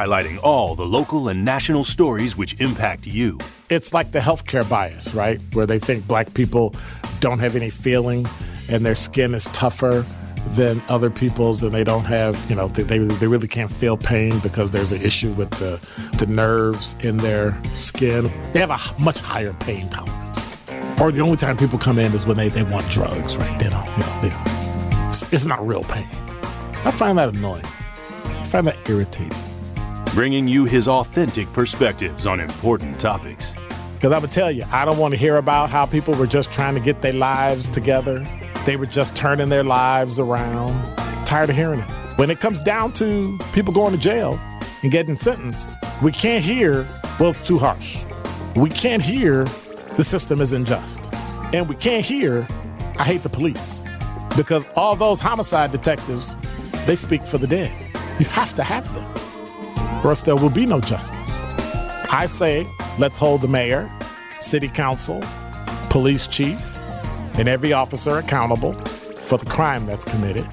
[0.00, 3.38] highlighting all the local and national stories which impact you.
[3.68, 5.38] It's like the healthcare bias, right?
[5.52, 6.74] Where they think black people
[7.20, 8.26] don't have any feeling
[8.70, 10.06] and their skin is tougher
[10.52, 14.38] than other people's and they don't have, you know, they, they, really can't feel pain
[14.38, 15.78] because there's an issue with the,
[16.16, 18.32] the nerves in their skin.
[18.54, 20.50] They have a much higher pain tolerance.
[20.98, 23.58] Or the only time people come in is when they, they want drugs, right?
[23.58, 25.08] They don't, you know, they don't.
[25.10, 26.08] It's, it's not real pain.
[26.86, 27.66] I find that annoying.
[27.66, 29.49] I find that irritating.
[30.14, 33.54] Bringing you his authentic perspectives on important topics.
[33.94, 36.50] Because I would tell you, I don't want to hear about how people were just
[36.50, 38.26] trying to get their lives together.
[38.66, 40.74] They were just turning their lives around.
[41.24, 41.88] Tired of hearing it.
[42.16, 44.40] When it comes down to people going to jail
[44.82, 46.84] and getting sentenced, we can't hear,
[47.20, 48.02] well, it's too harsh.
[48.56, 49.44] We can't hear
[49.96, 51.14] the system is unjust.
[51.54, 52.48] And we can't hear,
[52.98, 53.84] I hate the police.
[54.36, 56.36] Because all those homicide detectives,
[56.84, 57.70] they speak for the dead.
[58.18, 59.19] You have to have them,
[60.02, 61.42] or else there will be no justice.
[62.12, 62.66] I say,
[62.98, 63.90] let's hold the mayor,
[64.40, 65.22] city council,
[65.88, 66.58] police chief,
[67.38, 70.46] and every officer accountable for the crime that's committed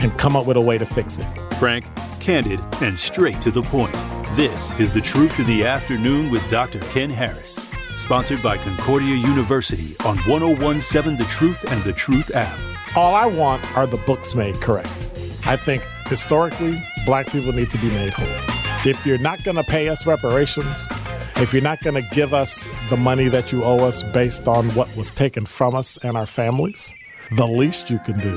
[0.00, 1.26] and come up with a way to fix it.
[1.54, 1.84] Frank,
[2.20, 3.92] candid, and straight to the point.
[4.34, 6.80] This is The Truth of the Afternoon with Dr.
[6.90, 7.68] Ken Harris.
[7.96, 12.58] Sponsored by Concordia University on 1017 The Truth and The Truth app.
[12.96, 15.10] All I want are the books made correct.
[15.44, 18.61] I think historically, black people need to be made whole.
[18.84, 20.88] If you're not going to pay us reparations,
[21.36, 24.70] if you're not going to give us the money that you owe us based on
[24.74, 26.92] what was taken from us and our families,
[27.36, 28.36] the least you can do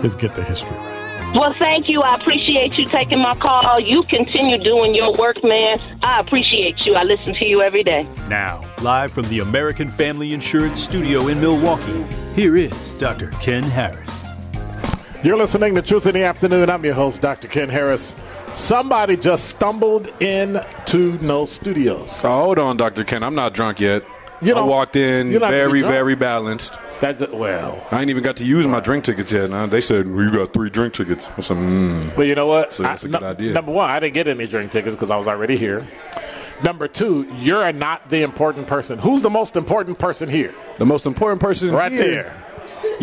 [0.00, 1.34] is get the history right.
[1.34, 2.02] Well, thank you.
[2.02, 3.80] I appreciate you taking my call.
[3.80, 5.80] You continue doing your work, man.
[6.02, 6.94] I appreciate you.
[6.94, 8.06] I listen to you every day.
[8.28, 13.28] Now, live from the American Family Insurance Studio in Milwaukee, here is Dr.
[13.40, 14.22] Ken Harris.
[15.24, 16.68] You're listening to Truth in the Afternoon.
[16.68, 17.48] I'm your host, Dr.
[17.48, 18.14] Ken Harris.
[18.54, 22.22] Somebody just stumbled into No Studios.
[22.24, 23.02] Oh, hold on, Dr.
[23.04, 23.22] Ken.
[23.22, 24.04] I'm not drunk yet.
[24.42, 26.76] You I walked in you don't have to be very, very balanced.
[27.00, 27.84] That's well.
[27.90, 29.50] I ain't even got to use my drink tickets yet.
[29.50, 31.30] Now, they said, well, you got three drink tickets.
[31.36, 32.14] I said, mm.
[32.14, 32.72] But you know what?
[32.72, 33.52] So that's a I- good nu- idea.
[33.54, 35.86] Number one, I didn't get any drink tickets because I was already here.
[36.62, 38.98] Number two, you're not the important person.
[38.98, 40.54] Who's the most important person here?
[40.78, 42.02] The most important person Right here.
[42.04, 42.41] there.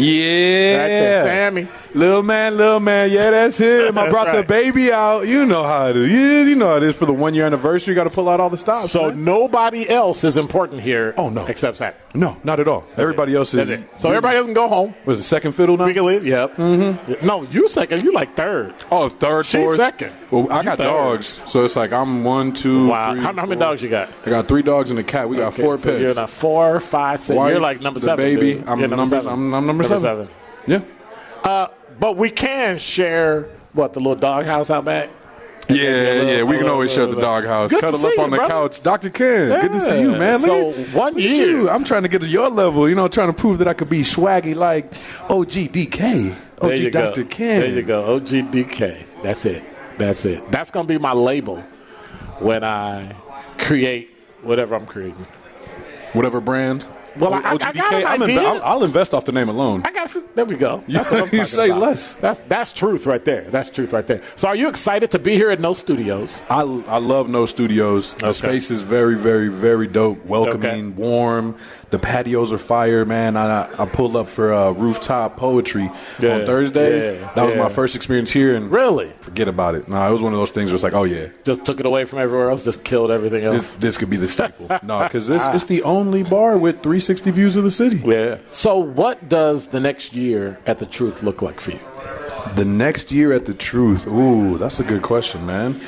[0.03, 0.77] Yeah.
[0.81, 1.21] Right there.
[1.23, 1.67] Sammy.
[1.93, 3.09] Little man, little man.
[3.11, 3.97] Yeah, that's him.
[3.97, 4.37] I brought right.
[4.37, 5.27] the baby out.
[5.27, 6.47] You know how it is.
[6.47, 7.91] You know how it is for the one year anniversary.
[7.93, 8.91] You got to pull out all the stops.
[8.91, 9.23] So man.
[9.23, 11.13] nobody else is important here.
[11.17, 11.45] Oh, no.
[11.47, 11.95] except Sammy.
[12.13, 12.85] no, not at all.
[12.95, 13.69] Everybody else is.
[13.71, 13.97] It.
[13.97, 14.93] So everybody doesn't go home.
[15.05, 15.85] Was it second fiddle now?
[15.85, 16.25] We can leave.
[16.27, 16.57] Yep.
[16.57, 17.25] Mm-hmm.
[17.25, 18.03] No, you second.
[18.03, 18.75] You like third.
[18.91, 19.77] Oh, third, She's fourth.
[19.77, 20.13] second.
[20.29, 20.83] Well, I You got third.
[20.85, 23.13] dogs, so it's like I'm one, two, Wow.
[23.15, 24.13] three, How, how many dogs you got?
[24.27, 25.27] I got three dogs and a cat.
[25.27, 26.01] We got four so pets.
[26.01, 27.35] You're not four, five, six.
[27.35, 28.23] Wife, you're like number the seven.
[28.23, 28.53] baby.
[28.59, 28.67] dude.
[28.67, 29.27] I'm You're number- seven.
[29.27, 30.27] I'm- I'm number seven.
[30.67, 30.81] Yeah.
[31.43, 31.67] Uh,
[31.99, 35.09] but we can share what the little doghouse out back.
[35.69, 37.69] Yeah, maybe a little- yeah, we can always share the little- doghouse.
[37.69, 38.51] Good to Cuddle see up you, on the brother.
[38.53, 38.81] couch.
[38.81, 39.09] Dr.
[39.11, 40.17] Ken, good to see you, Yeah.
[40.17, 40.33] man.
[40.37, 41.47] Look So, at- one look at year.
[41.47, 41.69] you.
[41.69, 43.89] I'm trying to get to your level, you know, trying to prove that I could
[43.89, 44.91] be swaggy like
[45.29, 46.33] OG DK.
[46.59, 47.21] OG There you Dr.
[47.23, 47.27] go.
[47.29, 47.59] Ken.
[47.61, 48.03] There you go.
[48.19, 48.95] OGDK.
[49.21, 49.63] That's it.
[49.99, 50.49] That's it.
[50.51, 51.63] That's going to be my label
[52.39, 53.09] when I
[53.59, 54.11] create
[54.41, 55.27] whatever I'm creating.
[56.13, 56.83] Whatever brand.
[57.17, 58.39] Well, I, I, I got an I'm idea.
[58.39, 59.81] Inv- I'll, I'll invest off the name alone.
[59.85, 60.45] I got there.
[60.45, 60.83] We go.
[60.87, 61.81] That's what I'm You say about.
[61.81, 62.13] less.
[62.15, 63.41] That's that's truth right there.
[63.43, 64.21] That's truth right there.
[64.35, 66.41] So, are you excited to be here at No Studios?
[66.49, 68.13] I, I love No Studios.
[68.15, 70.25] The space is very, very, very dope.
[70.25, 71.55] Welcoming, warm.
[71.91, 73.35] The patios are fire, man.
[73.35, 77.03] I, I pulled up for uh, rooftop poetry Yeah, on Thursdays.
[77.05, 77.63] yeah, that was yeah.
[77.63, 79.09] my first experience here, and Really?
[79.21, 79.87] forget about it.
[79.87, 81.85] No, it was one of those things where it's like, oh yeah, Just took it
[81.87, 82.63] away from everywhere else.
[82.63, 83.55] Just killed everything else.
[83.73, 84.67] this this could be the staple.
[84.83, 87.97] no, because this it's the only bar with 360 views of the city.
[88.05, 88.37] yeah.
[88.49, 91.79] So, what does the next year at the Truth look like for you?
[92.55, 95.79] The next year at the Truth, ooh, that's a good question, man.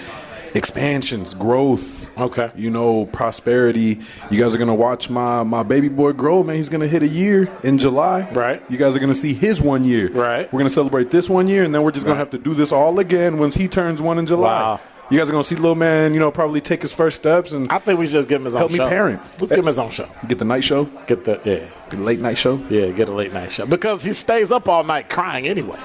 [0.53, 2.09] Expansions, growth.
[2.17, 2.51] Okay.
[2.55, 3.99] You know, prosperity.
[4.29, 6.57] You guys are gonna watch my my baby boy grow, man.
[6.57, 8.29] He's gonna hit a year in July.
[8.31, 8.61] Right.
[8.69, 10.09] You guys are gonna see his one year.
[10.11, 10.51] Right.
[10.51, 12.71] We're gonna celebrate this one year, and then we're just gonna have to do this
[12.73, 14.61] all again once he turns one in July.
[14.61, 14.79] Wow.
[15.11, 17.69] You guys are gonna see little man, you know, probably take his first steps and
[17.71, 18.75] I think we should just give him his own show.
[18.77, 19.21] Help me parent.
[19.39, 20.07] Let's give him his own show.
[20.27, 22.55] get the night show, Get the yeah, get the late night show.
[22.69, 25.77] yeah, get a late night show because he stays up all night crying anyway.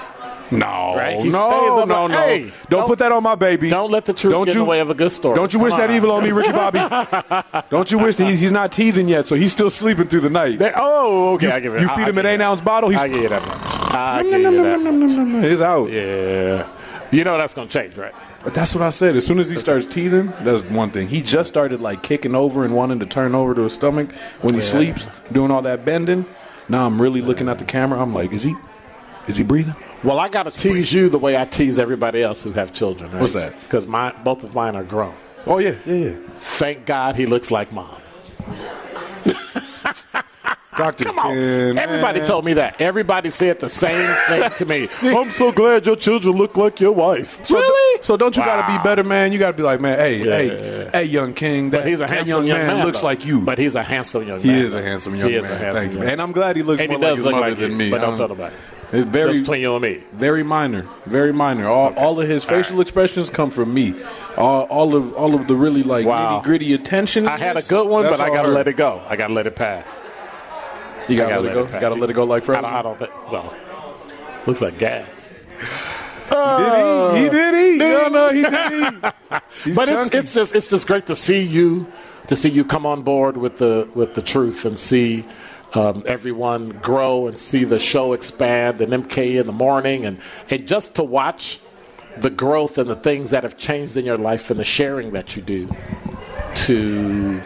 [0.49, 1.17] No, Right?
[1.19, 2.17] He no, stays up no, like, no.
[2.21, 3.69] hey, don't, don't- put that on my baby.
[3.69, 5.35] Don't let the truth Don't get in the way of a good story.
[5.35, 6.79] Don't you Come wish that evil on me, Ricky Bobby?
[7.69, 10.29] don't you wish that he's, he's not teething yet, so he's still sleeping through the
[10.29, 10.57] night.
[10.59, 11.47] They- oh, okay.
[11.47, 11.81] You- I give it.
[11.81, 13.93] you feed I him an eight ounce bottle, he's- I give you that much.
[13.93, 15.43] I give you that much.
[15.49, 15.91] He's out.
[15.91, 16.65] Yeah.
[17.11, 18.13] You know that's gonna change, right?
[18.47, 19.17] But that's what I said.
[19.17, 21.09] As soon as he starts teething, that's one thing.
[21.09, 24.09] He just started like kicking over and wanting to turn over to his stomach
[24.39, 24.65] when he Yeah.
[24.67, 26.25] sleeps, doing all that bending.
[26.69, 28.01] Now I'm really looking at the camera.
[28.01, 28.55] I'm like, is he,
[29.27, 29.75] is he breathing?
[30.01, 33.11] Well, I got to tease you the way I tease everybody else who have children.
[33.11, 33.19] Right?
[33.19, 33.59] What's that?
[33.59, 35.13] Because my both of mine are grown.
[35.45, 36.13] Oh yeah, yeah, yeah.
[36.35, 37.97] Thank God he looks like mom.
[40.77, 41.03] Dr.
[41.05, 41.33] Come on.
[41.33, 42.27] Ken, Everybody man.
[42.27, 42.79] told me that.
[42.81, 44.87] Everybody said the same thing to me.
[45.01, 47.43] I'm so glad your children look like your wife.
[47.45, 48.03] So, really?
[48.03, 49.31] So don't you got to be better, man?
[49.31, 50.37] You got to be like, man, hey, Yeah.
[50.37, 51.71] hey, hey, young king.
[51.71, 53.05] That, But he's a handsome young, man, looks though.
[53.07, 53.41] like you.
[53.43, 54.57] But he's a handsome young he man.
[54.65, 55.43] is a handsome young he man.
[55.43, 56.13] Is a handsome Thank you, young man.
[56.13, 57.89] And I'm glad he looks And he more like his look mother like than me.
[57.91, 58.55] but don't Um, tell nobody.
[58.89, 60.01] It's very, Just between you and me.
[60.13, 61.67] very minor, very minor.
[61.67, 63.93] All, all of his facial expressions come from me.
[64.37, 66.39] All, all of all of the really like Wow.
[66.39, 67.27] nitty gritty attention.
[67.27, 69.01] I had a good one, but I got to let it go.
[69.09, 70.01] I got to let it pass.
[71.07, 71.79] You I got to let it go.
[71.79, 72.63] Got to let it go like I Frozen.
[72.63, 73.31] don't, I don't think.
[73.31, 73.55] Well,
[74.45, 75.33] looks like gas.
[76.29, 77.23] did he?
[77.23, 77.77] He did he?
[77.77, 79.13] No, no, he did.
[79.63, 81.87] He's but it's it's just it's just great to see you
[82.27, 85.25] to see you come on board with the with the truth and see
[85.73, 90.19] um, everyone grow and see the show expand and MK in the morning and
[90.49, 91.59] and just to watch
[92.17, 95.35] the growth and the things that have changed in your life and the sharing that
[95.35, 95.69] you do
[96.55, 97.41] to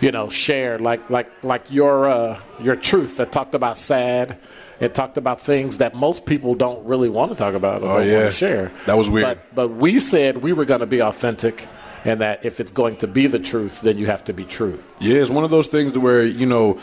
[0.00, 4.38] you know share like like like your uh, your truth that talked about sad
[4.80, 8.00] it talked about things that most people don't really want to talk about or Oh,
[8.00, 8.18] yeah.
[8.20, 9.26] want to share That was weird.
[9.26, 11.66] but but we said we were going to be authentic
[12.04, 14.82] and that if it's going to be the truth then you have to be true
[15.00, 16.80] Yeah, it's one of those things where you know,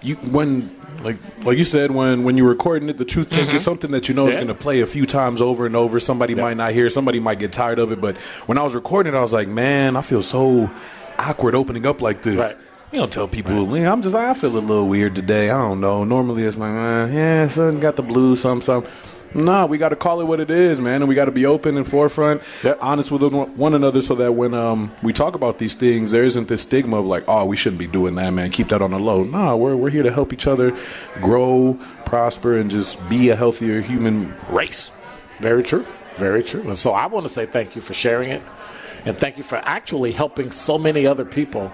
[0.00, 0.70] you when
[1.02, 4.08] like like you said when when you're recording it, the truth take is something that
[4.08, 4.46] you know is Mm-hmm.
[4.46, 5.98] Going to play a few times over and over.
[5.98, 6.42] Somebody Yeah.
[6.42, 8.00] might not hear, somebody might get tired of it.
[8.00, 10.70] But when I was recording it, I was like, man, I feel so
[11.28, 12.38] awkward opening up like this.
[12.40, 12.56] Right.
[12.92, 13.78] You don't tell people.
[13.78, 14.14] "Yeah, I'm just.
[14.16, 15.50] I feel a little weird today.
[15.50, 16.02] I don't know.
[16.04, 18.84] Normally it's like, uh, yeah, son got the blues, some, some.
[19.32, 21.46] No, we got to call it what it is, man, and we got to be
[21.46, 22.78] open and forefront, Yep.
[22.80, 26.48] honest with one another, so that when um, we talk about these things, there isn't
[26.48, 28.50] this stigma of like, oh, we shouldn't be doing that, man.
[28.50, 29.22] Keep that on the low.
[29.22, 30.76] No, we're we're here to help each other
[31.20, 34.90] grow, prosper, and just be a healthier human race.
[35.38, 35.86] very true
[36.16, 38.42] very true and so i want to say thank you for sharing it
[39.04, 41.68] and thank you for actually helping so many other people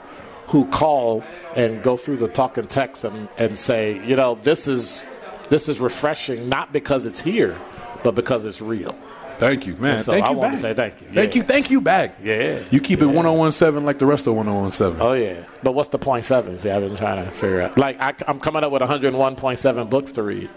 [0.49, 1.25] who call
[1.57, 5.05] and go through the talk and text and, and say you know this is
[5.49, 7.57] this is refreshing not because it's here
[8.05, 8.95] but because it's real
[9.39, 9.99] Thank you, man.
[9.99, 10.61] So thank I you want back.
[10.63, 11.09] to say thank you.
[11.13, 11.43] Thank Yeah.
[11.43, 12.17] you, thank you back.
[12.23, 12.59] Yeah.
[12.71, 14.99] You keep it 1017 like the rest of 1017.
[14.99, 16.57] Oh yeah, but what's the point seven?
[16.59, 17.77] See, I've been trying to figure out.
[17.77, 20.49] Like I, I'm coming up with 101.7 books to read.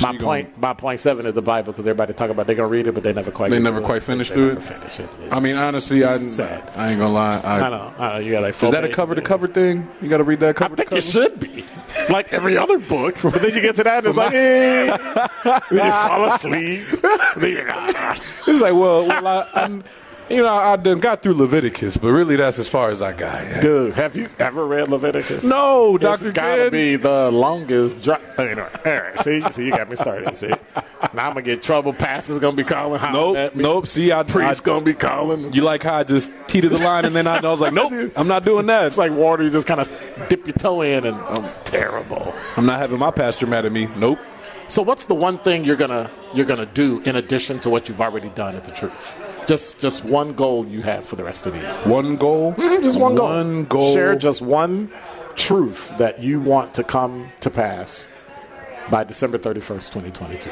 [0.00, 2.68] My you point, my point seven is the Bible because everybody talk about they're gonna
[2.68, 3.50] read it, but they never quite.
[3.50, 4.62] They never quite finish through it?
[4.62, 5.08] Finish it.
[5.30, 6.70] I mean, honestly, I, sad.
[6.76, 7.38] I ain't gonna lie.
[7.38, 7.94] I, I know.
[7.98, 8.18] I know.
[8.18, 8.62] You got like.
[8.62, 9.88] Is that a cover to cover thing?
[10.02, 11.64] You got to read that cover I think it should be
[12.10, 15.60] like every other book, but then you get to that, and it's like, eh.
[15.70, 16.80] then you fall asleep.
[17.36, 18.20] Then you- ah.
[18.46, 19.82] It's like, well, well I, I,
[20.30, 23.60] you know, I done got through Leviticus, but really, that's as far as I got.
[23.62, 25.44] Dude, have you ever read Leviticus?
[25.44, 26.70] No, It's Doctor gotta Ken.
[26.72, 28.00] be the longest.
[28.02, 30.36] Dry- anyway, all right, see, see, you got me started.
[30.36, 31.92] See, now I'm gonna get trouble.
[31.92, 33.00] Pastor's gonna be calling.
[33.12, 33.86] Nope, nope.
[33.86, 35.52] See, I, Priest I gonna be calling.
[35.52, 38.12] you like how I just teetered the line, and then I, I was like, nope,
[38.16, 38.86] I'm not doing that.
[38.86, 39.42] It's like water.
[39.42, 39.88] You just kind of
[40.28, 42.34] dip your toe in, and I'm terrible.
[42.56, 43.88] I'm not having my pastor mad at me.
[43.96, 44.18] Nope.
[44.66, 48.00] So, what's the one thing you're gonna you're gonna do in addition to what you've
[48.00, 49.44] already done at the truth?
[49.46, 51.74] Just just one goal you have for the rest of the year.
[51.84, 52.54] One goal.
[52.54, 53.28] Mm-hmm, just one goal.
[53.28, 53.92] One goal.
[53.94, 54.90] Share just one
[55.36, 58.08] truth that you want to come to pass
[58.90, 60.50] by December 31st, 2022.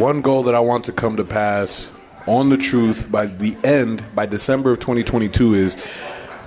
[0.00, 1.90] One goal that I want to come to pass
[2.26, 5.76] on the truth by the end by December of 2022 is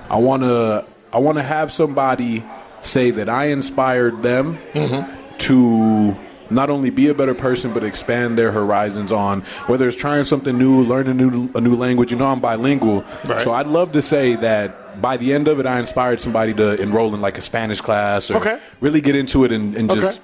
[0.10, 2.44] I want to I want to have somebody
[2.82, 5.23] say that I inspired them mm-hmm.
[5.48, 6.16] To
[6.50, 10.58] not only be a better person but expand their horizons on whether it's trying something
[10.58, 12.12] new, learning a new a new language.
[12.12, 13.42] You know I'm bilingual, Right.
[13.42, 16.80] so I'd love to say that by the end of it, I inspired somebody to
[16.82, 18.60] enroll in like a Spanish class or Okay.
[18.82, 20.02] really get into it and, and Okay.
[20.02, 20.22] just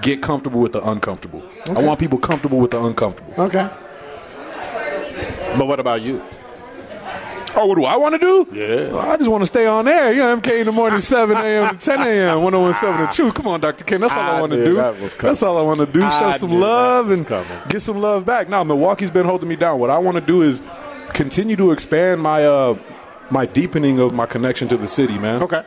[0.00, 1.42] get comfortable with the uncomfortable.
[1.68, 3.34] I want people comfortable with the uncomfortable.
[3.38, 3.68] Okay.
[5.58, 6.22] But what about you?
[7.58, 8.46] Oh, what do I want to do?
[8.52, 8.88] Yeah.
[8.92, 10.12] Well, I just want to stay on air.
[10.12, 11.76] You know, MK in the morning, 7 a.m.
[11.76, 13.34] to 10 a.m., 1017 The Truth.
[13.34, 13.84] Come on, Dr.
[13.84, 14.00] Ken.
[14.02, 14.74] That's all I, I want to do.
[14.76, 14.94] that.
[15.18, 16.00] That's all I want to do.
[16.00, 17.46] Show I some love and coming.
[17.68, 18.48] get some love back.
[18.48, 19.78] Now, Milwaukee's been holding me down.
[19.80, 20.60] What I want to do is
[21.14, 22.78] continue to expand my uh,
[23.30, 25.42] my deepening of my connection to the city, man.
[25.42, 25.64] Okay.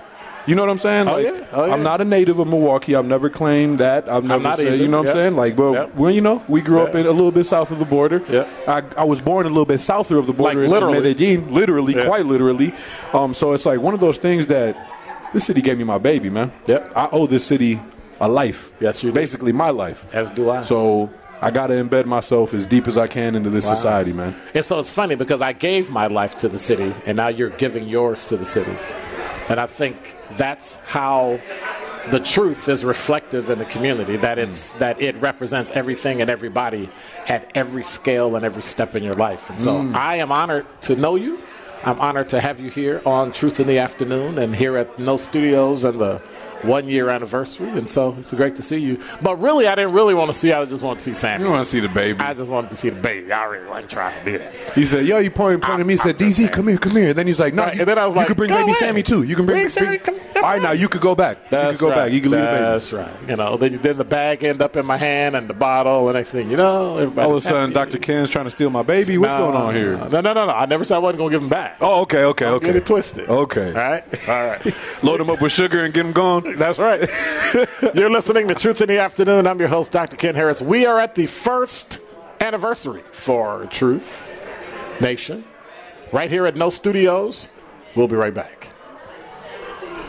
[0.47, 1.07] You know what I'm saying?
[1.07, 1.45] Oh, Like, yeah.
[1.53, 1.73] Oh, yeah.
[1.73, 2.95] I'm not a native of Milwaukee.
[2.95, 4.09] I've never claimed that.
[4.09, 4.75] I've never not said, either.
[4.77, 5.15] you know what Yep.
[5.15, 5.35] I'm saying?
[5.35, 5.95] Like, well, Yep.
[5.95, 8.23] well, you know, we grew up in a little bit south of the border.
[8.29, 8.47] Yeah.
[8.67, 11.01] I, I was born a little bit south of the border Like in literally.
[11.01, 12.73] Medellin, literally, quite literally.
[13.13, 14.75] Um, so it's like one of those things that
[15.33, 16.51] this city gave me my baby, man.
[16.67, 16.93] Yep.
[16.95, 17.79] I owe this city
[18.19, 18.71] a life.
[18.79, 19.15] Yes, you do.
[19.15, 20.05] Basically, my life.
[20.13, 20.61] As do I.
[20.63, 24.35] So I got to embed myself as deep as I can into this society, man.
[24.55, 27.49] And so it's funny because I gave my life to the city, and now you're
[27.51, 28.75] giving yours to the city.
[29.49, 31.39] And I think that's how
[32.09, 36.89] the truth is reflective in the community that it's that it represents everything and everybody
[37.27, 39.49] at every scale and every step in your life.
[39.49, 39.95] And so Mm.
[39.95, 41.39] i am honored to know you.
[41.83, 45.17] I'm honored to have you here on truth in the afternoon and here at no
[45.17, 46.21] studios and the
[46.63, 50.13] one year anniversary and so it's great to see you but really i didn't really
[50.13, 52.19] want to see i just wanted to see sammy You want to see the baby?
[52.19, 54.83] i just wanted to see the baby i really wasn't trying to do that He
[54.83, 57.17] said, "Yo, you pointed, pointed at me." He said, "DZ, come here, come here." And
[57.17, 58.63] then he's like, "No." Right, you, and then I was like, you could bring baby
[58.63, 58.73] away.
[58.73, 59.23] Sammy too.
[59.23, 59.57] You can bring.
[59.57, 61.37] Bring Sammy, come- that's All right, now you could go back.
[61.37, 62.05] you That's could go right.
[62.05, 62.11] back.
[62.13, 62.59] You can leave the baby.
[62.61, 63.11] That's right.
[63.27, 66.07] You know, then, then the bag end up in my hand and the bottle.
[66.07, 67.25] And next thing you know, everybody.
[67.25, 67.97] All of a sudden, Dr.
[67.97, 69.17] Ken's trying to steal my baby.
[69.17, 69.97] What's going on here?
[69.97, 70.49] No, no, no, no.
[70.53, 71.77] I never said I wasn't going to give him back.
[71.81, 72.65] Oh, okay, okay, okay.
[72.67, 73.27] Get it twisted.
[73.29, 73.67] Okay.
[73.69, 74.03] All right.
[74.29, 75.03] All right.
[75.03, 76.43] Load him up with sugar and get him gone.
[76.57, 77.09] That's right.
[77.95, 79.47] You're listening to Truth in the Afternoon.
[79.47, 80.15] I'm your host, Dr.
[80.15, 80.61] Ken Harris.
[80.61, 81.99] We are at the first
[82.41, 84.27] anniversary for Truth
[85.01, 85.43] Nation,
[86.11, 87.49] right here at No Studios.
[87.95, 88.69] We'll be right back.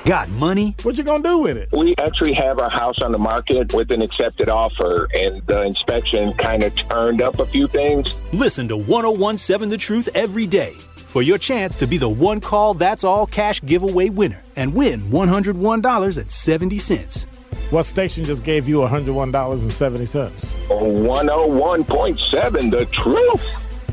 [0.05, 0.75] Got money?
[0.83, 1.69] What you gonna do with it?
[1.73, 6.33] We actually have our house on the market with an accepted offer, and the inspection
[6.35, 8.15] kind of turned up a few things.
[8.33, 10.77] Listen to 1017 The Truth every day
[11.11, 15.01] for your chance to be the one call that's all cash giveaway winner and win
[15.01, 17.27] $101.70.
[17.73, 20.69] What station just gave you $101.70?
[20.69, 23.43] 101.7, the truth.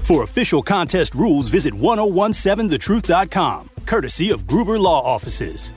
[0.05, 5.73] For official contest rules, visit 1017thetruth.com, courtesy of Gruber Law Offices.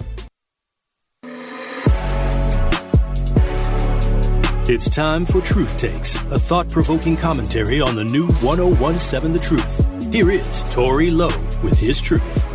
[4.72, 9.89] It's time for Truth Takes, a thought provoking commentary on the new 1017 The Truth.
[10.12, 11.28] Here is Tory Lowe
[11.62, 12.48] with his truth.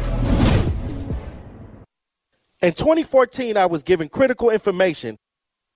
[2.61, 5.15] In 2014, I was given critical information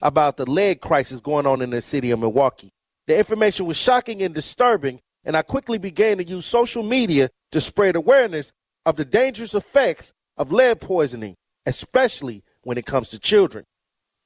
[0.01, 2.71] about the lead crisis going on in the city of Milwaukee.
[3.07, 7.61] The information was shocking and disturbing, and I quickly began to use social media to
[7.61, 8.51] spread awareness
[8.85, 13.63] of the dangerous effects of lead poisoning, especially when it comes to children.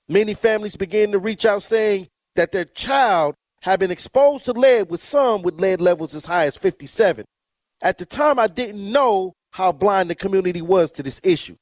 [0.10, 4.90] Many families began to reach out saying that their child had been exposed to lead,
[4.90, 7.26] with some with lead levels as high as 57.
[7.84, 11.58] At the time, I didn't know how blind the community was to this issue.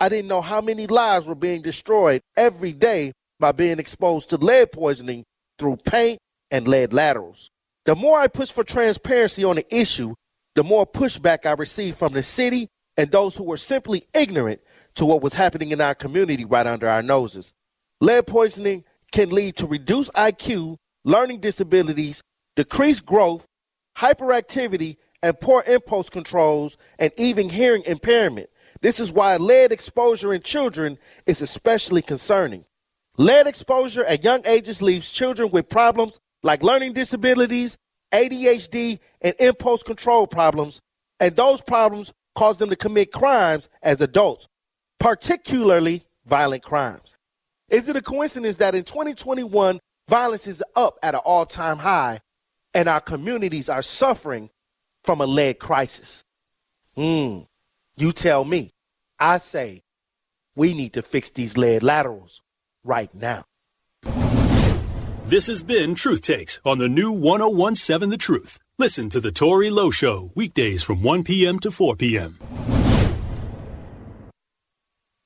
[0.00, 4.38] I didn't know how many lives were being destroyed every day by being exposed to
[4.38, 5.24] lead poisoning
[5.58, 6.18] through paint
[6.50, 7.50] and lead laterals.
[7.84, 10.14] The more I pushed for transparency on the issue,
[10.54, 14.60] the more pushback I received from the city and those who were simply ignorant
[14.94, 17.52] to what was happening in our community right under our noses.
[18.00, 22.22] Lead poisoning can lead to reduced IQ, learning disabilities,
[22.56, 23.46] decreased growth,
[23.96, 28.48] hyperactivity, and poor impulse controls, and even hearing impairment.
[28.80, 32.64] This is why lead exposure in children is especially concerning.
[33.16, 37.76] Lead exposure at young ages leaves children with problems like learning disabilities,
[38.12, 40.80] ADHD, and impulse control problems,
[41.18, 44.46] and those problems cause them to commit crimes as adults,
[45.00, 47.16] particularly violent crimes.
[47.68, 52.20] Is it a coincidence that in 2021, violence is up at an all time high
[52.72, 54.50] and our communities are suffering
[55.08, 56.22] from a lead crisis?
[56.94, 57.38] Hmm,
[57.96, 58.74] you tell me.
[59.18, 59.80] I say
[60.54, 62.42] we need to fix these lead laterals
[62.84, 63.44] right now.
[65.24, 68.58] This has been Truth Takes on the new 1017 The Truth.
[68.78, 71.58] Listen to The Tory Lowe Show weekdays from 1 p.m.
[71.60, 72.38] to 4 p.m.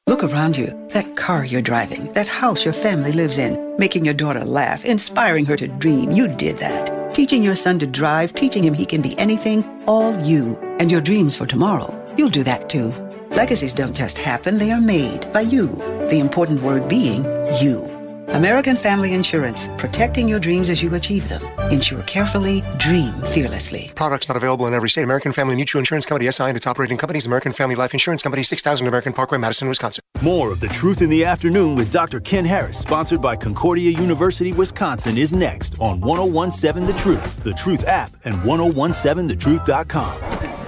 [0.07, 0.69] Look around you.
[0.91, 5.47] That car you're driving, that house your family lives in, making your daughter laugh, inspiring
[5.47, 6.13] her to dream.
[6.13, 7.02] You did that.
[7.13, 10.57] Teaching your son to drive, teaching him he can be anything, all you.
[10.81, 12.89] And your dreams for tomorrow, you'll do that too.
[13.31, 15.67] Legacies don't just happen, they are made by you.
[16.09, 17.25] The important word being
[17.61, 17.92] you.
[18.29, 21.43] American Family Insurance, protecting your dreams as you achieve them.
[21.71, 23.91] Insure carefully, dream fearlessly.
[23.95, 25.03] Products not available in every state.
[25.03, 28.43] American Family Mutual Insurance Company, SI, and its operating companies, American Family Life Insurance Company,
[28.43, 30.03] 6000 American Parkway, Madison, Wisconsin.
[30.23, 32.21] More of The Truth in the Afternoon with Dr.
[32.21, 37.87] Ken Harris, sponsored by Concordia University, Wisconsin, is next on 1017 The Truth, The Truth
[37.87, 40.62] app, and 1017thetruth.com.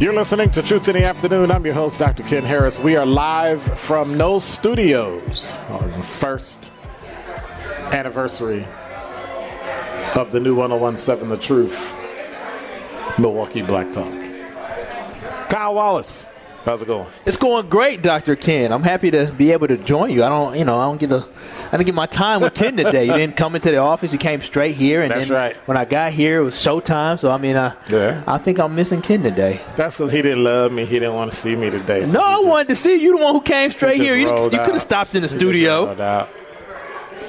[0.00, 1.50] You're listening to Truth in the Afternoon.
[1.50, 2.22] I'm your host, Dr.
[2.22, 2.78] Ken Harris.
[2.78, 6.70] We are live from No Studios on the first
[7.92, 8.66] anniversary
[10.14, 11.94] of the new 1017 The Truth
[13.18, 14.18] Milwaukee Black Talk.
[15.50, 16.26] Kyle Wallace,
[16.64, 17.06] how's it going?
[17.26, 18.36] It's going great, Dr.
[18.36, 18.72] Ken.
[18.72, 20.24] I'm happy to be able to join you.
[20.24, 21.26] I don't, you know, I don't get a,
[21.72, 23.04] I didn't get my time with Ken today.
[23.04, 24.12] You didn't come into the office.
[24.12, 25.56] You came straight here, and That's then right.
[25.68, 27.18] when I got here, it was showtime.
[27.18, 28.22] So I mean, I, Yeah.
[28.26, 29.60] I think I'm missing Ken today.
[29.76, 30.84] That's because he didn't love me.
[30.84, 32.04] He didn't want to see me today.
[32.04, 33.16] so no, I just- wanted to see you.
[33.16, 34.16] The one who came straight just here.
[34.16, 35.94] You, you could have stopped in the he studio.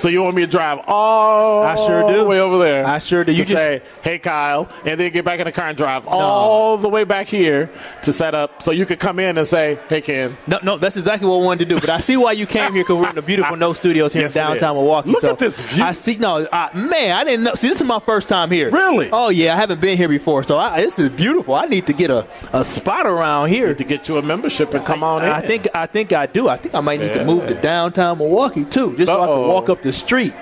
[0.02, 2.18] So you want me to drive all I sure do.
[2.22, 2.88] the way over there?
[2.88, 3.32] I sure do.
[3.32, 6.76] You just- say, "Hey, Kyle," and then get back in the car and drive all
[6.78, 7.70] the way back here
[8.02, 10.98] to set up, so you could come in and say, "Hey, Ken." No, no, that's
[10.98, 11.80] exactly what I wanted to do.
[11.80, 14.24] But I see why you came here because we're in the beautiful No Studios here
[14.24, 14.74] Yes, in downtown.
[14.76, 15.12] Milwaukee.
[15.12, 15.84] Look so at this view.
[15.84, 16.16] I see.
[16.16, 17.54] No, uh, man, I didn't know.
[17.54, 18.72] See, this is my first time here.
[18.72, 19.08] Really?
[19.14, 21.54] Oh yeah, I haven't been here before, so I, this is beautiful.
[21.54, 23.76] I need to get a, a spot around here.
[23.76, 25.30] To get you a membership and come on in.
[25.30, 26.48] I think I think I do.
[26.50, 29.48] I think I might need to move to downtown Milwaukee too, just so I can
[29.48, 30.34] walk up the street.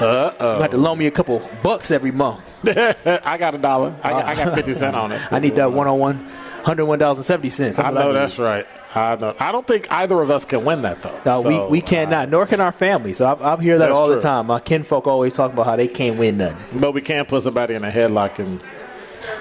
[0.00, 2.44] Uh You have to loan me a couple bucks every month.
[2.66, 3.96] I got a dollar.
[4.02, 5.20] I got, I got fifty cent on it.
[5.32, 6.28] I need that one on one.
[6.64, 7.78] Hundred one dollars and seventy cents.
[7.78, 8.66] I know that's right.
[8.94, 9.34] I know.
[9.40, 11.18] I don't think either of us can win that though.
[11.24, 13.14] No, So, we, we cannot, nor can our family.
[13.14, 14.16] So I, I hear that all true.
[14.16, 14.48] the time.
[14.48, 16.80] My kinfolk always talk about how they can't win nothing.
[16.80, 18.60] But we can't put somebody in a headlock and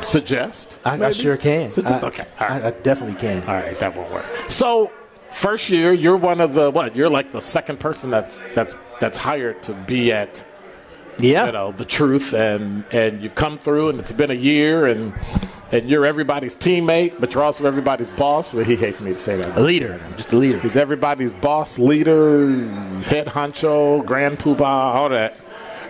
[0.02, 0.80] suggest.
[0.86, 1.70] I, I sure can.
[1.70, 2.04] Suggest.
[2.04, 2.28] I- okay.
[2.40, 2.64] Right.
[2.64, 3.42] I, I definitely can.
[3.42, 3.78] All right.
[3.80, 4.26] That won't work.
[4.48, 4.92] So
[5.32, 6.96] first year, you're one of the what?
[6.96, 10.44] You're like the second person that's that's that's hired to be at
[11.20, 11.46] Yeah.
[11.48, 15.14] you know the truth and and you come through and it's been a year and
[15.72, 19.36] and you're everybody's teammate but you're also everybody's boss well he hates me to say
[19.36, 20.00] that A leader.
[20.16, 20.60] Just a leader.
[20.60, 22.68] he's everybody's boss leader
[23.02, 24.62] head honcho grand poobah
[24.96, 25.38] all that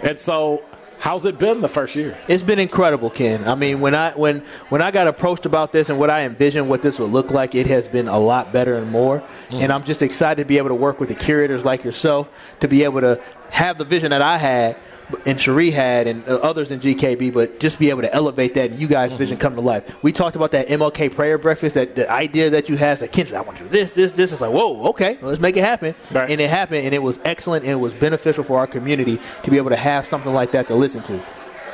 [0.02, 0.64] and so
[1.00, 3.48] how's it been the first year It's been incredible, Ken.
[3.48, 6.70] I mean, when I when when I got approached about this and what I envisioned
[6.70, 9.20] what this would look like, it has been a lot better and more.
[9.20, 9.56] Mm-hmm.
[9.56, 12.68] And I'm just excited to be able to work with the curators like yourself to
[12.68, 14.78] be able to have the vision that I had
[15.26, 18.72] and Cherie had and uh, others in GKB, but just be able to elevate that
[18.72, 20.02] and you guys' vision come to life.
[20.04, 23.34] We talked about that MLK prayer breakfast, that the idea that you had, that said,
[23.34, 24.32] I want to do this, this, this.
[24.32, 25.96] It's like, whoa, okay, let's make it happen.
[26.12, 26.30] Right.
[26.30, 29.52] And it happened, and it was excellent, and it was beneficial for our community to
[29.52, 31.24] be able to have something like that to listen to.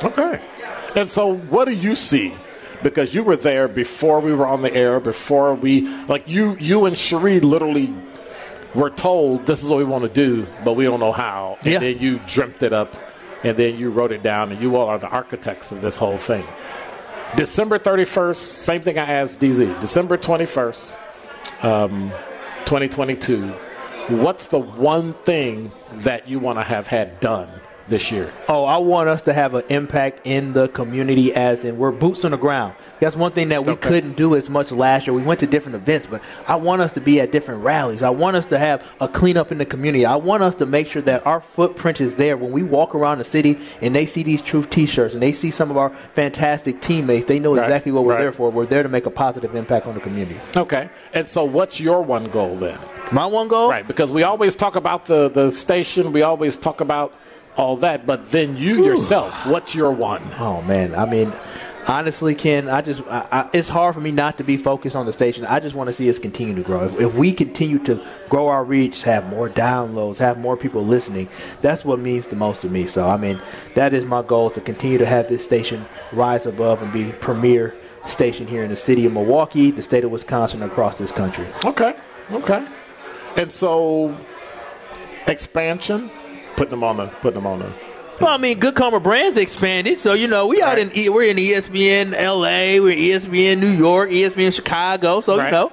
[0.03, 0.41] okay
[0.95, 2.33] and so what do you see
[2.83, 6.85] because you were there before we were on the air before we like you you
[6.85, 7.93] and Cherie literally
[8.75, 11.67] were told this is what we want to do but we don't know how and
[11.73, 11.79] Yeah.
[11.79, 12.93] then you dreamt it up
[13.43, 16.17] and then you wrote it down and you all are the architects of this whole
[16.17, 16.45] thing.
[17.35, 20.95] December 31st same thing i asked dz december 21st
[21.63, 22.11] um,
[22.65, 23.47] 2022
[24.09, 27.49] what's the one thing that you want to have had done
[27.87, 31.77] this year Oh, I want us to have an impact in the community, as in
[31.77, 32.73] we're boots on the ground.
[32.99, 33.89] That's one thing that we Okay.
[33.89, 35.13] couldn't do as much last year.
[35.13, 38.03] We went to different events, but I want us to be at different rallies.
[38.03, 40.05] I want us to have a cleanup in the community.
[40.05, 43.17] I want us to make sure that our footprint is there when we walk around
[43.17, 46.79] the city and they see these Truth T-shirts and they see some of our fantastic
[46.81, 47.25] teammates.
[47.25, 48.21] They know Right, exactly what we're right.
[48.21, 48.49] there for.
[48.49, 50.39] We're there to make a positive impact on the community.
[50.55, 52.79] okay and so what's your one goal then
[53.11, 56.79] My one goal, Right, because we always talk about the, the station, we always talk
[56.81, 57.13] about
[57.55, 60.23] all that, but then you yourself, what's your one?
[60.39, 61.33] Oh man, I mean,
[61.87, 65.05] honestly, Ken, I just I, I, it's hard for me not to be focused on
[65.05, 65.45] the station.
[65.45, 66.85] I just want to see us continue to grow.
[66.85, 71.29] If, if we continue to grow our reach, have more downloads, have more people listening,
[71.61, 72.87] that's what means the most to me.
[72.87, 73.41] So, I mean,
[73.75, 77.75] that is my goal to continue to have this station rise above and be premier
[78.05, 81.47] station here in the city of Milwaukee, the state of Wisconsin, across this country.
[81.63, 81.95] Okay,
[82.31, 82.67] okay.
[83.37, 84.15] And so,
[85.27, 86.11] expansion,
[86.55, 87.71] putting them on the, putting them on the.
[88.21, 91.37] Well, I mean, Good Karma Brands expanded, so you know we out in we're in
[91.37, 95.45] ESPN LA, we're ESPN New York, ESPN Chicago, so Right.
[95.47, 95.71] you know.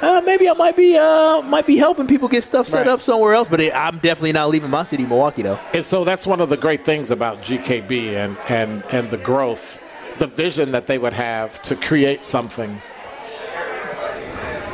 [0.00, 2.88] Uh, maybe I might be uh, might be helping people get stuff set Right.
[2.88, 5.58] up somewhere else, but it, I'm definitely not leaving my city, Milwaukee, though.
[5.74, 9.78] And so that's one of the great things about GKB and, and, and the growth,
[10.18, 12.80] the vision that they would have to create something.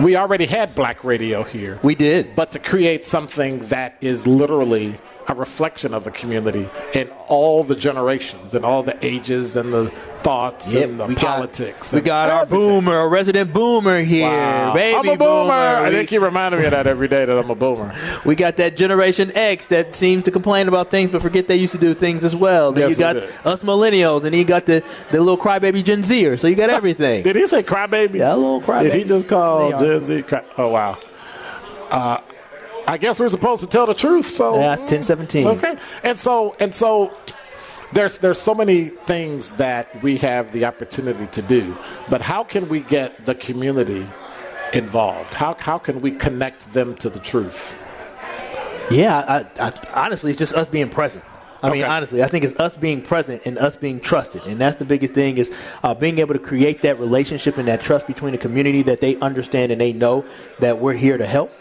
[0.01, 1.81] We already had black radio here.
[1.83, 2.37] We did.
[2.37, 4.95] but to create something that is literally
[5.29, 9.91] a reflection of a community in all the generations and all the ages and the
[10.23, 11.91] thoughts and the we politics.
[11.91, 14.75] Got, we got our boomer, our resident boomer here, Wow.
[14.75, 15.53] baby I'm a boomer.
[15.53, 17.93] I We- think you reminded me of that every day that I'm a boomer.
[18.25, 21.73] We got that Generation X that seems to complain about things but forget they used
[21.73, 22.71] to do things as well.
[22.73, 26.37] Then Yes, you got us millennials, and you got the, the little crybaby Gen Zer.
[26.37, 27.25] So you got everything.
[27.25, 28.15] Did he say crybaby?
[28.19, 28.83] Yeah, a little crybaby.
[28.85, 30.23] Did he just call Gen Z?
[30.23, 30.99] Cry- oh wow.
[31.91, 32.19] Uh,
[32.87, 34.27] I guess we're supposed to tell the truth.
[34.27, 35.46] So Yeah, it's 1017.
[35.46, 37.16] Okay, and so and so.
[37.92, 41.79] There's there's so many things that we have the opportunity to do,
[42.11, 44.05] but how can we get the community
[44.75, 45.35] involved?
[45.35, 47.79] How how can we connect them to the truth?
[48.90, 51.25] Yeah, I, I, honestly, it's just us being present.
[51.62, 51.90] I mean, Okay.
[51.90, 55.14] honestly, I think it's us being present and us being trusted, and that's the biggest
[55.14, 55.53] thing is
[55.85, 59.16] uh, being able to create that relationship and that trust between the community that they
[59.20, 60.25] understand and they know
[60.59, 61.53] that we're here to help.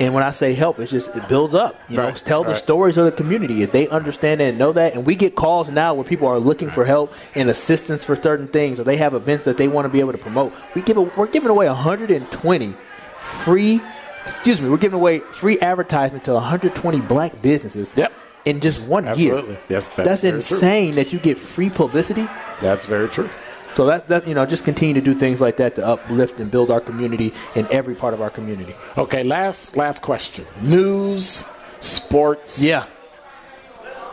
[0.00, 1.80] And when I say help, it's just it builds up.
[1.88, 4.94] You know, Right, tell the stories of the community if they understand and know that.
[4.94, 8.46] And we get calls now where people are looking for help and assistance for certain
[8.48, 10.52] things, or they have events that they want to be able to promote.
[10.74, 12.74] We give a, we're giving away 120
[13.18, 13.80] free
[14.26, 17.92] excuse me, we're giving away free advertisement to 120 black businesses.
[17.96, 18.12] Yep.
[18.44, 19.50] in just one Absolutely.
[19.52, 19.60] year.
[19.68, 20.36] Yes, that's that's very true.
[20.36, 22.28] insane that you get free publicity.
[22.60, 23.28] That's very true.
[23.74, 24.26] So that's that.
[24.26, 27.32] You know, just continue to do things like that to uplift and build our community
[27.54, 28.74] in every part of our community.
[28.96, 30.46] Okay, last last question.
[30.60, 31.44] News,
[31.80, 32.62] sports.
[32.62, 32.86] Yeah.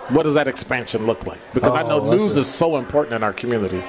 [0.09, 1.39] What does that expansion look like?
[1.53, 3.83] Because I oh, know Oh, news a- is so important in our community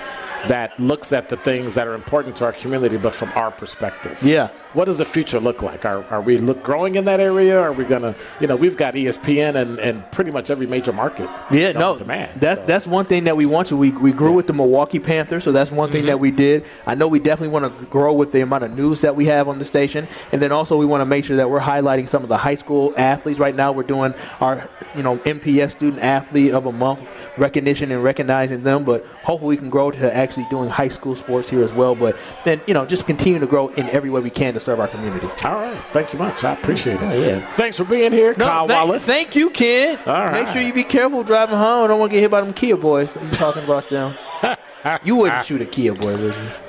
[0.49, 4.19] that looks at the things that are important to our community, but from our perspective.
[4.23, 4.49] Yeah.
[4.77, 5.87] What does the future look like?
[5.87, 7.59] Are, are we look growing in that area?
[7.59, 11.31] Are we gonna, you know, we've got ESPN and, and pretty much every major market.
[11.51, 12.39] Yeah, no, demand.
[12.39, 13.77] that's that's one thing that we want to.
[13.77, 16.07] We we grew with the Milwaukee Panthers, so that's one thing Mm-hmm.
[16.09, 16.67] that we did.
[16.87, 19.49] I know we definitely want to grow with the amount of news that we have
[19.49, 22.23] on the station, and then also we want to make sure that we're highlighting some
[22.23, 23.39] of the high school athletes.
[23.39, 24.13] Right now, we're doing
[24.43, 27.01] our you know MPS Student Athlete of a Month
[27.39, 31.49] recognition and recognizing them, but hopefully we can grow to actually doing high school sports
[31.49, 31.95] here as well.
[31.95, 34.81] But then you know just continue to grow in every way we can to serve
[34.81, 35.29] our community.
[35.45, 35.79] All right.
[35.93, 36.43] Thank you much.
[36.43, 37.03] I appreciate it.
[37.03, 37.39] Oh, yeah.
[37.55, 39.07] Thanks for being here, No, Kyle thank, Wallace.
[39.07, 39.97] thank you, Ken.
[40.05, 41.85] All Make sure you be careful driving home.
[41.85, 43.17] I don't want to get hit by them Kia boys.
[43.17, 44.13] You talking about them?
[45.05, 46.66] you wouldn't shoot a Kia boy, would you?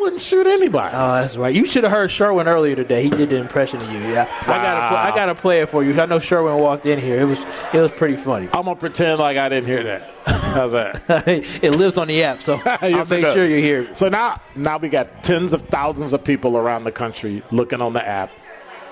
[0.00, 0.94] Wouldn't shoot anybody.
[0.96, 1.54] Oh, that's right.
[1.54, 3.02] You should have heard Sherwin earlier today.
[3.04, 3.98] He did the impression of you.
[4.00, 5.98] Yeah, I gotta, I gotta play it for you.
[6.00, 7.20] I know Sherwin walked in here.
[7.20, 7.38] It was,
[7.74, 8.46] it was pretty funny.
[8.46, 10.10] I'm gonna pretend like I didn't hear that.
[10.26, 11.02] How's that?
[11.62, 13.82] it lives on the app, so I'll Yes, it make sure you hear.
[13.82, 13.96] it.
[13.98, 17.92] So now, now we got tens of thousands of people around the country looking on
[17.92, 18.30] the app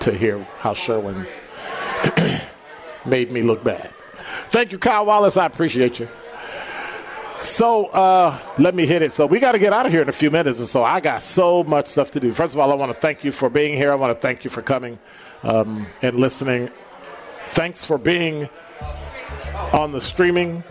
[0.01, 1.25] to hear how Sherwin
[3.05, 3.91] made me look bad.
[4.49, 5.37] Thank you, Kyle Wallace.
[5.37, 6.07] I appreciate you.
[7.41, 9.13] So uh, let me hit it.
[9.13, 10.99] So we got to get out of here in a few minutes, and so I
[10.99, 12.33] got so much stuff to do.
[12.33, 13.91] First of all, I want to thank you for being here.
[13.91, 14.99] I want to thank you for coming
[15.43, 16.69] um, and listening.
[17.47, 18.49] Thanks for being
[19.71, 20.63] on the streaming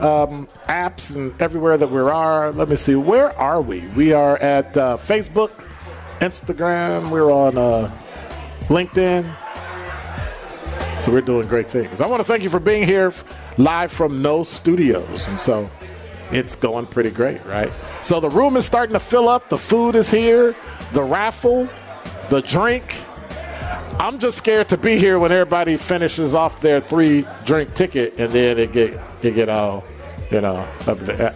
[0.00, 2.50] um, apps and everywhere that we are.
[2.52, 3.86] Let me see, where are we?
[3.88, 5.66] We are at uh, Facebook,
[6.18, 7.10] Instagram.
[7.10, 7.90] We're on uh,
[8.68, 9.34] LinkedIn.
[11.00, 12.00] So we're doing great things.
[12.00, 13.12] I want to thank you for being here
[13.58, 15.70] live from No Studios, and so
[16.30, 17.70] it's going pretty great, right?
[18.02, 19.48] So the room is starting to fill up.
[19.48, 20.54] The food is here.
[20.92, 21.68] The raffle,
[22.30, 22.96] the drink.
[23.98, 28.32] I'm just scared to be here when everybody finishes off their three drink ticket and
[28.32, 29.84] then it get it get all,
[30.30, 30.68] you know.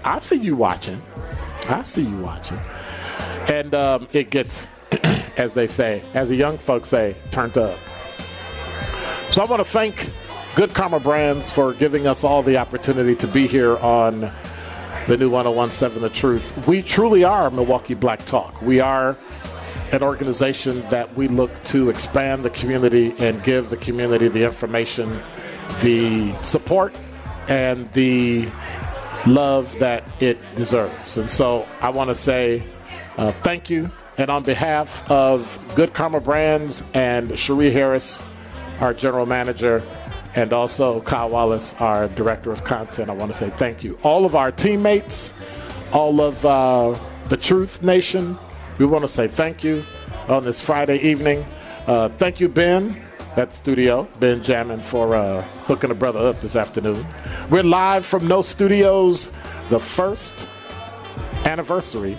[0.05, 1.01] I see you watching.
[1.69, 2.59] I see you watching,
[3.49, 4.69] and um, it gets,
[5.37, 7.79] as they say, as the young folks say, turned up.
[9.31, 10.11] So I want to thank
[10.57, 14.33] Good Karma Brands for giving us all the opportunity to be here on
[15.07, 16.67] the new 1017 The Truth.
[16.67, 18.63] We truly are Milwaukee Black Talk.
[18.63, 19.17] We are
[19.93, 25.21] an organization that we look to expand the community and give the community the information,
[25.81, 26.97] the support,
[27.49, 28.49] and the
[29.27, 31.17] love that it deserves.
[31.17, 32.65] And so I want to say
[33.17, 33.91] uh, thank you.
[34.19, 38.23] And on behalf of Good Karma Brands and Cherie Harris,
[38.81, 39.83] our general manager,
[40.35, 43.99] and also Kyle Wallace, our director of content, I want to say thank you.
[44.03, 45.33] All of our teammates,
[45.93, 48.39] all of uh, the Truth Nation,
[48.79, 49.85] we want to say thank you
[50.29, 51.45] on this Friday evening.
[51.87, 53.01] Uh, thank you, Ben,
[53.37, 57.05] at studio, Ben Jamming, for uh, hooking a brother up this afternoon.
[57.51, 59.31] We're live from No Studios,
[59.69, 60.47] the first
[61.45, 62.19] anniversary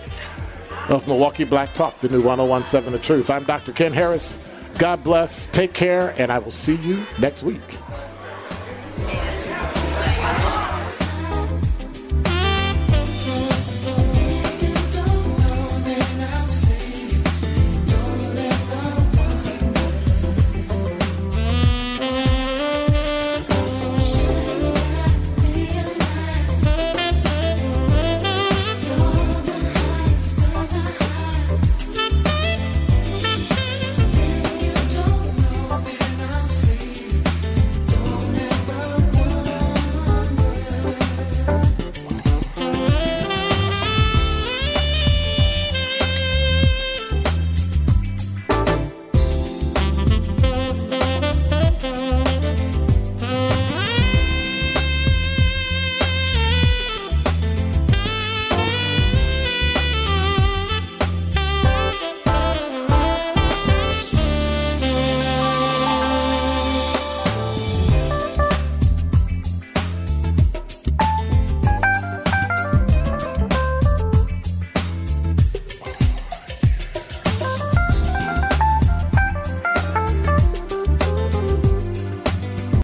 [0.89, 3.29] of Milwaukee Black Talk, the new 1017 The Truth.
[3.29, 3.71] I'm Dr.
[3.71, 4.37] Ken Harris.
[4.77, 7.80] God bless, take care, and I will see you next week.